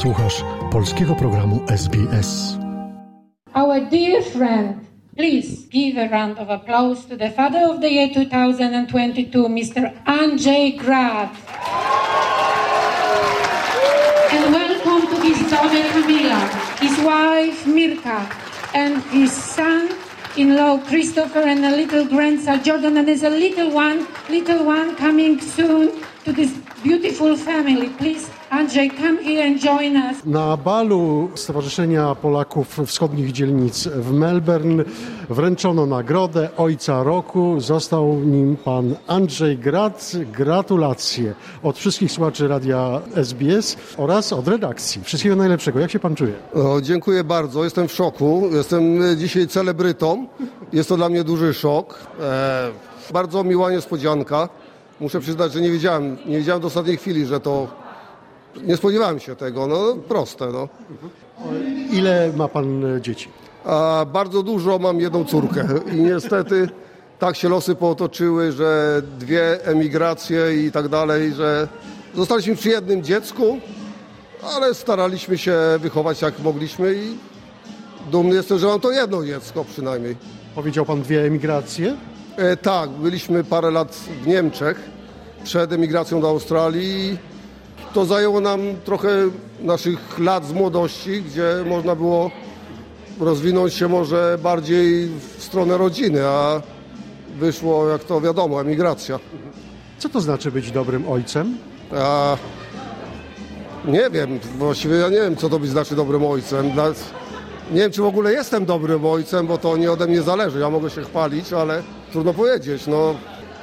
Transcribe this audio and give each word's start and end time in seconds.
Słuchasz 0.00 0.44
polskiego 0.72 1.14
programu 1.14 1.60
SBS. 1.76 2.56
Our 3.54 3.90
dear 3.90 4.22
friend, 4.22 4.74
please 5.16 5.68
give 5.68 6.00
a 6.00 6.08
round 6.08 6.38
of 6.38 6.48
applause 6.50 7.08
to 7.08 7.16
the 7.16 7.30
father 7.30 7.70
of 7.70 7.80
the 7.80 7.88
year 7.88 8.14
2022, 8.14 9.48
Mr. 9.48 9.90
Andrzej 10.04 10.76
Grad. 10.76 11.28
And 14.32 14.54
welcome 14.54 15.06
to 15.06 15.22
his 15.22 15.50
daughter 15.50 15.84
Camila, 15.92 16.40
his 16.80 16.98
wife 16.98 17.66
Mirka, 17.66 18.26
and 18.74 19.02
his 19.12 19.32
son 19.32 19.88
in-law 20.36 20.78
Christopher 20.78 21.42
and 21.42 21.64
a 21.64 21.76
little 21.76 22.04
grandson 22.06 22.62
Jordan 22.62 22.96
and 22.96 23.06
there's 23.08 23.22
a 23.22 23.30
little 23.30 23.70
one, 23.70 24.06
little 24.28 24.64
one 24.64 24.96
coming 24.96 25.40
soon 25.40 25.90
to 26.24 26.32
this 26.32 26.50
beautiful 26.84 27.36
family. 27.36 27.88
Please, 27.98 28.30
Andrzej, 28.50 28.90
come 28.90 29.24
here 29.24 29.46
and 29.46 29.60
join 29.60 29.96
us. 29.96 30.24
Na 30.24 30.56
balu 30.56 31.30
Stowarzyszenia 31.34 32.14
Polaków 32.14 32.80
Wschodnich 32.86 33.32
Dzielnic 33.32 33.88
w 33.88 34.12
Melbourne 34.12 34.84
wręczono 35.30 35.86
nagrodę 35.86 36.48
Ojca 36.56 37.02
Roku. 37.02 37.60
Został 37.60 38.14
nim 38.14 38.56
pan 38.56 38.94
Andrzej 39.06 39.58
Grad. 39.58 40.12
Gratulacje 40.32 41.34
od 41.62 41.78
wszystkich 41.78 42.12
słuchaczy 42.12 42.48
radia 42.48 43.00
SBS 43.14 43.76
oraz 43.96 44.32
od 44.32 44.48
redakcji. 44.48 45.04
Wszystkiego 45.04 45.36
najlepszego. 45.36 45.80
Jak 45.80 45.90
się 45.90 45.98
pan 45.98 46.14
czuje? 46.14 46.32
O, 46.54 46.80
dziękuję 46.80 47.24
bardzo. 47.24 47.64
Jestem 47.64 47.88
w 47.88 47.92
szoku. 47.92 48.48
Jestem 48.52 49.02
e, 49.02 49.16
dzisiaj 49.16 49.48
celebrytą. 49.48 50.26
Jest 50.72 50.88
to 50.88 50.96
dla 50.96 51.08
mnie 51.08 51.24
duży 51.24 51.54
szok. 51.54 51.98
E, 52.20 52.70
bardzo 53.12 53.44
miła 53.44 53.70
niespodzianka. 53.70 54.48
Muszę 55.00 55.20
przyznać, 55.20 55.52
że 55.52 55.60
nie 55.60 55.70
wiedziałem, 55.70 56.16
nie 56.26 56.38
wiedziałem 56.38 56.60
do 56.60 56.66
ostatniej 56.66 56.96
chwili, 56.96 57.26
że 57.26 57.40
to... 57.40 57.68
Nie 58.62 58.76
spodziewałem 58.76 59.20
się 59.20 59.36
tego. 59.36 59.66
No 59.66 59.96
proste, 60.08 60.46
no. 60.46 60.68
Ile 61.92 62.32
ma 62.36 62.48
pan 62.48 62.84
e, 62.96 63.00
dzieci? 63.00 63.28
A 63.64 64.06
bardzo 64.12 64.42
dużo 64.42 64.78
mam 64.78 65.00
jedną 65.00 65.24
córkę 65.24 65.68
i 65.92 66.00
niestety 66.00 66.68
tak 67.18 67.36
się 67.36 67.48
losy 67.48 67.74
pootoczyły, 67.74 68.52
że 68.52 69.02
dwie 69.18 69.64
emigracje 69.64 70.66
i 70.66 70.72
tak 70.72 70.88
dalej, 70.88 71.32
że 71.34 71.68
zostaliśmy 72.14 72.56
przy 72.56 72.68
jednym 72.68 73.02
dziecku, 73.02 73.58
ale 74.56 74.74
staraliśmy 74.74 75.38
się 75.38 75.58
wychować 75.78 76.22
jak 76.22 76.40
mogliśmy 76.40 76.94
i 76.94 77.16
dumny 78.10 78.34
jestem, 78.34 78.58
że 78.58 78.66
mam 78.66 78.80
to 78.80 78.92
jedno 78.92 79.24
dziecko 79.24 79.64
przynajmniej. 79.64 80.16
Powiedział 80.54 80.84
pan 80.84 81.02
dwie 81.02 81.22
emigracje? 81.26 81.96
E, 82.36 82.56
tak, 82.56 82.90
byliśmy 82.90 83.44
parę 83.44 83.70
lat 83.70 83.94
w 84.22 84.26
Niemczech 84.26 84.80
przed 85.44 85.72
emigracją 85.72 86.20
do 86.20 86.28
Australii. 86.28 87.18
To 87.94 88.04
zajęło 88.04 88.40
nam 88.40 88.60
trochę 88.84 89.08
naszych 89.60 90.18
lat 90.18 90.46
z 90.46 90.52
młodości, 90.52 91.22
gdzie 91.22 91.54
można 91.66 91.96
było 91.96 92.30
rozwinąć 93.20 93.74
się 93.74 93.88
może 93.88 94.38
bardziej 94.42 95.06
w 95.06 95.42
stronę 95.42 95.78
rodziny, 95.78 96.26
a 96.26 96.62
wyszło, 97.38 97.88
jak 97.88 98.04
to 98.04 98.20
wiadomo, 98.20 98.60
emigracja. 98.60 99.18
Co 99.98 100.08
to 100.08 100.20
znaczy 100.20 100.52
być 100.52 100.70
dobrym 100.70 101.08
ojcem? 101.08 101.56
A 101.98 102.36
nie 103.84 104.10
wiem, 104.10 104.38
właściwie 104.58 104.96
ja 104.96 105.08
nie 105.08 105.20
wiem, 105.20 105.36
co 105.36 105.48
to 105.48 105.58
być 105.58 105.70
znaczy 105.70 105.96
dobrym 105.96 106.24
ojcem. 106.24 106.70
Dla- 106.70 106.92
Nie 107.70 107.80
wiem, 107.80 107.92
czy 107.92 108.02
w 108.02 108.06
ogóle 108.06 108.32
jestem 108.32 108.64
dobrym 108.64 109.06
ojcem, 109.06 109.46
bo 109.46 109.58
to 109.58 109.76
nie 109.76 109.92
ode 109.92 110.06
mnie 110.06 110.22
zależy. 110.22 110.58
Ja 110.58 110.70
mogę 110.70 110.90
się 110.90 111.02
chwalić, 111.02 111.52
ale 111.52 111.82
trudno 112.12 112.34
powiedzieć. 112.34 112.86
No, 112.86 113.14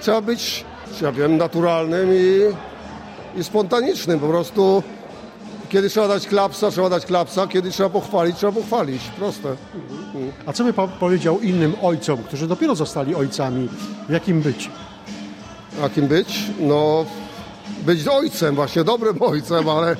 trzeba 0.00 0.20
być, 0.20 0.64
ja 1.02 1.12
wiem, 1.12 1.36
naturalnym 1.36 2.08
i, 2.12 2.40
i 3.40 3.44
spontanicznym. 3.44 4.20
Po 4.20 4.28
prostu 4.28 4.82
kiedy 5.68 5.90
trzeba 5.90 6.08
dać 6.08 6.26
klapsa, 6.26 6.70
trzeba 6.70 6.88
dać 6.88 7.06
klapsa, 7.06 7.46
kiedy 7.46 7.70
trzeba 7.70 7.90
pochwalić, 7.90 8.36
trzeba 8.36 8.52
pochwalić. 8.52 9.02
Proste. 9.02 9.56
A 10.46 10.52
co 10.52 10.64
by 10.64 10.72
pan 10.72 10.88
powiedział 10.88 11.40
innym 11.40 11.74
ojcom, 11.82 12.18
którzy 12.22 12.46
dopiero 12.46 12.74
zostali 12.74 13.14
ojcami? 13.14 13.68
Jakim 14.08 14.40
być? 14.40 14.70
A 15.84 15.88
kim 15.88 16.06
być? 16.06 16.42
No, 16.60 17.04
być 17.86 18.08
ojcem, 18.08 18.54
właśnie 18.54 18.84
dobrym 18.84 19.22
ojcem, 19.22 19.68
ale, 19.68 19.96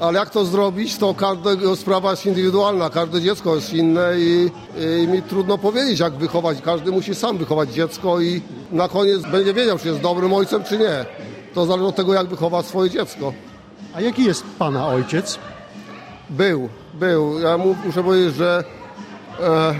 ale 0.00 0.18
jak 0.18 0.30
to 0.30 0.44
zrobić, 0.44 0.98
to 0.98 1.14
każda 1.14 1.50
sprawa 1.76 2.10
jest 2.10 2.26
indywidualna, 2.26 2.90
każde 2.90 3.20
dziecko 3.20 3.54
jest 3.54 3.74
inne 3.74 4.12
i, 4.18 4.50
i 5.02 5.08
mi 5.08 5.22
trudno 5.22 5.58
powiedzieć, 5.58 6.00
jak 6.00 6.12
wychować. 6.12 6.62
Każdy 6.62 6.90
musi 6.90 7.14
sam 7.14 7.38
wychować 7.38 7.70
dziecko 7.70 8.20
i 8.20 8.42
na 8.72 8.88
koniec 8.88 9.22
będzie 9.22 9.54
wiedział, 9.54 9.78
czy 9.78 9.88
jest 9.88 10.00
dobrym 10.00 10.32
ojcem, 10.32 10.64
czy 10.64 10.78
nie. 10.78 11.04
To 11.54 11.66
zależy 11.66 11.86
od 11.86 11.96
tego, 11.96 12.14
jak 12.14 12.26
wychowa 12.26 12.62
swoje 12.62 12.90
dziecko. 12.90 13.32
A 13.94 14.00
jaki 14.00 14.24
jest 14.24 14.44
pana 14.58 14.86
ojciec? 14.86 15.38
Był, 16.30 16.68
był. 16.94 17.40
Ja 17.40 17.58
mu, 17.58 17.76
muszę 17.84 18.04
powiedzieć, 18.04 18.34
że 18.34 18.64
e, 19.40 19.74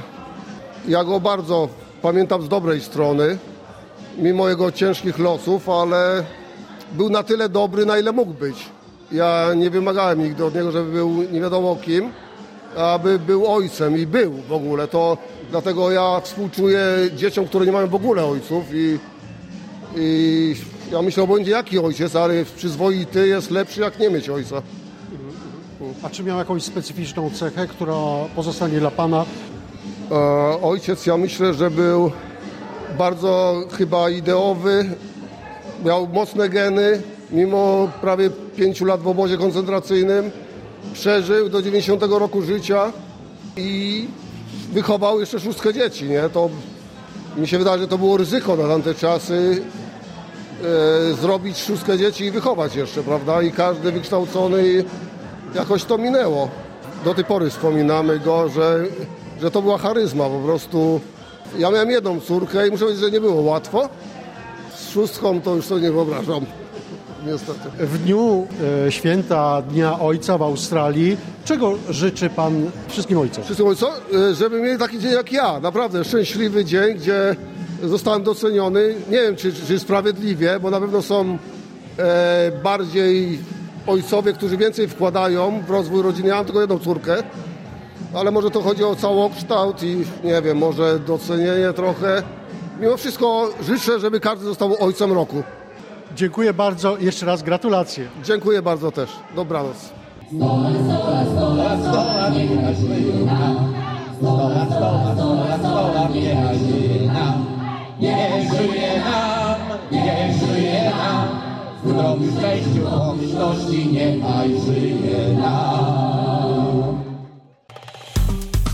ja 0.89 1.05
go 1.05 1.21
bardzo 1.21 1.69
pamiętam 2.03 2.43
z 2.43 2.49
dobrej 2.49 2.81
strony, 2.81 3.39
mimo 4.19 4.49
jego 4.49 4.73
ciężkich 4.73 5.19
losów, 5.19 5.69
ale 5.69 6.25
był 6.93 7.11
na 7.11 7.23
tyle 7.23 7.49
dobry, 7.49 7.87
na 7.87 7.99
ile 7.99 8.13
mógł 8.13 8.35
być. 8.35 8.71
Ja 9.13 9.55
nie 9.57 9.71
wymagałem 9.71 10.23
nigdy 10.23 10.45
od 10.45 10.55
niego, 10.55 10.73
żeby 10.73 10.93
był 10.93 11.23
nie 11.33 11.41
wiadomo 11.41 11.77
kim, 11.77 12.13
aby 12.77 13.19
był 13.19 13.47
ojcem 13.47 13.99
i 13.99 14.07
był 14.07 14.33
w 14.49 14.53
ogóle. 14.53 14.89
To 14.89 15.19
dlatego 15.51 15.91
ja 15.91 16.21
współczuję 16.21 16.83
dzieciom, 17.17 17.47
które 17.47 17.67
nie 17.67 17.73
mają 17.73 17.87
w 17.87 17.95
ogóle 17.95 18.25
ojców 18.25 18.65
i, 18.75 18.99
i 19.97 20.57
ja 20.93 21.03
myślę, 21.03 21.23
obojętnie 21.23 21.53
jaki 21.53 21.79
ojciec, 21.79 22.17
ale 22.17 22.45
przyzwoity 22.57 23.29
jest 23.29 23.51
lepszy 23.51 23.81
jak 23.81 23.99
nie 23.99 24.11
mieć 24.11 24.29
ojca. 24.29 24.63
A 26.03 26.11
czy 26.11 26.25
miał 26.25 26.39
jakąś 26.39 26.63
specyficzną 26.63 27.31
cechę, 27.31 27.67
która 27.67 27.95
pozostanie 28.37 28.81
dla 28.81 28.91
pana? 28.91 29.25
E, 30.11 30.15
ojciec, 30.63 31.07
ja 31.07 31.17
myślę, 31.17 31.55
że 31.55 31.71
był 31.71 32.13
bardzo 32.99 33.63
chyba 33.79 34.11
ideowy, 34.11 34.91
miał 35.85 36.09
mocne 36.09 36.49
geny, 36.49 37.03
mimo 37.33 37.89
prawie 38.01 38.31
pięciu 38.57 38.85
lat 38.85 39.01
w 39.01 39.09
obozie 39.09 39.39
koncentracyjnym. 39.39 40.31
Przeżył 40.93 41.49
do 41.49 41.63
90 41.63 42.03
roku 42.03 42.43
życia 42.43 42.93
i 43.57 44.07
wychował 44.73 45.21
jeszcze 45.21 45.41
szóstkę 45.41 45.75
dzieci, 45.75 46.05
nie? 46.05 46.29
To 46.29 46.51
mi 47.37 47.49
się 47.49 47.59
wydaje, 47.59 47.79
że 47.79 47.89
to 47.89 47.99
było 47.99 48.17
ryzyko 48.17 48.57
na 48.57 48.69
tamte 48.69 48.95
czasy 48.95 49.63
e, 51.11 51.15
zrobić 51.15 51.59
szóstkę 51.59 51.99
dzieci 51.99 52.25
i 52.25 52.31
wychować 52.31 52.77
jeszcze, 52.77 53.03
prawda? 53.03 53.43
I 53.43 53.53
każdy 53.53 53.93
wykształcony 53.93 54.85
jakoś 55.55 55.85
to 55.85 55.99
minęło. 55.99 56.49
Do 57.05 57.15
tej 57.15 57.25
pory 57.25 57.51
wspominamy 57.51 58.19
go, 58.19 58.49
że, 58.49 58.85
że 59.41 59.51
to 59.51 59.63
była 59.63 59.79
charyzma 59.79 60.25
po 60.29 60.39
prostu. 60.39 61.01
Ja 61.59 61.71
miałem 61.71 61.91
jedną 61.91 62.21
córkę 62.21 62.69
i 62.69 62.71
muszę 62.71 62.85
powiedzieć, 62.85 63.05
że 63.05 63.11
nie 63.11 63.21
było 63.21 63.43
łatwo. 63.43 63.89
Z 64.75 64.91
szóstką 64.91 65.41
to 65.41 65.55
już 65.55 65.67
sobie 65.67 65.81
nie 65.81 65.93
wyobrażam. 65.93 66.47
Niestety. 67.27 67.61
W 67.79 67.99
dniu 67.99 68.47
e, 68.87 68.93
święta 68.93 69.63
Dnia 69.63 70.01
Ojca 70.01 70.39
w 70.39 70.43
Australii, 70.43 71.17
czego 71.45 71.75
życzy 71.89 72.31
pan 72.31 72.71
wszystkim 72.89 73.19
ojcom? 73.19 73.45
Wszystko 73.45 73.65
mówię, 73.65 73.77
co? 73.77 73.93
E, 74.31 74.35
Żeby 74.35 74.61
mieli 74.61 74.79
taki 74.79 74.99
dzień 74.99 75.13
jak 75.13 75.33
ja. 75.33 75.61
Naprawdę 75.61 76.05
szczęśliwy 76.05 76.65
dzień, 76.65 76.95
gdzie 76.95 77.37
zostałem 77.85 78.23
doceniony. 78.23 78.95
Nie 79.11 79.23
wiem, 79.23 79.37
czy, 79.37 79.53
czy 79.53 79.79
sprawiedliwie, 79.79 80.61
bo 80.61 80.71
na 80.71 80.81
pewno 80.81 81.03
są 81.03 81.39
e, 81.99 82.53
bardziej 82.63 83.39
ojcowie, 83.87 84.33
którzy 84.33 84.57
więcej 84.57 84.89
wkładają 84.89 85.63
w 85.67 85.71
rozwój 85.71 86.03
rodziny. 86.03 86.29
Ja 86.29 86.35
mam 86.35 86.45
tylko 86.45 86.61
jedną 86.61 86.79
córkę, 86.79 87.17
ale 88.15 88.31
może 88.31 88.51
to 88.51 88.63
chodzi 88.63 88.85
o 88.85 88.97
całokształt 88.97 89.83
i 89.83 89.97
nie 90.25 90.43
wiem, 90.43 90.59
może 90.59 90.99
docenienie 90.99 91.73
trochę. 91.77 92.23
Mimo 92.81 92.97
wszystko 92.97 93.51
życzę, 93.63 94.01
żeby 94.01 94.21
każdy 94.21 94.45
został 94.45 94.77
ojcem 94.85 95.13
roku. 95.13 95.43
Dziękuję 96.17 96.55
bardzo. 96.55 96.99
Jeszcze 96.99 97.27
raz 97.27 97.43
gratulacje. 97.43 98.09
Dziękuję 98.25 98.63
bardzo 98.63 98.93
też. 98.93 99.11
Dobranoc. 99.37 99.93
Nie 100.33 100.47
żyje 108.49 109.03
nam, 109.05 109.59
nie 109.91 110.35
żyje 110.41 110.91
nam, 110.91 111.29
w 111.85 111.89
zdrowiu, 111.89 112.39
szczęściu, 112.39 112.81
pomyślności 112.91 113.89
niechaj 113.93 114.49
żyje 114.67 115.30